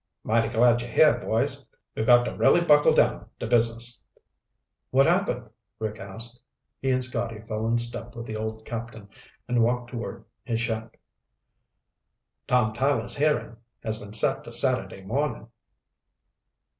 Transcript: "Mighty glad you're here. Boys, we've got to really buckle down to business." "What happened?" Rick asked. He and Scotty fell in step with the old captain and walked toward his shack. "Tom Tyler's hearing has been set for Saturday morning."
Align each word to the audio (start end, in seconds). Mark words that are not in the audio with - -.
"Mighty 0.23 0.49
glad 0.49 0.81
you're 0.81 0.89
here. 0.89 1.19
Boys, 1.19 1.69
we've 1.95 2.07
got 2.07 2.25
to 2.25 2.35
really 2.35 2.61
buckle 2.61 2.91
down 2.95 3.29
to 3.37 3.45
business." 3.45 4.03
"What 4.89 5.05
happened?" 5.05 5.51
Rick 5.77 5.99
asked. 5.99 6.41
He 6.81 6.89
and 6.89 7.03
Scotty 7.03 7.41
fell 7.41 7.67
in 7.67 7.77
step 7.77 8.15
with 8.15 8.25
the 8.25 8.35
old 8.35 8.65
captain 8.65 9.09
and 9.47 9.61
walked 9.61 9.91
toward 9.91 10.25
his 10.43 10.59
shack. 10.59 10.99
"Tom 12.47 12.73
Tyler's 12.73 13.15
hearing 13.17 13.57
has 13.83 13.99
been 13.99 14.13
set 14.13 14.43
for 14.43 14.51
Saturday 14.51 15.03
morning." 15.03 15.49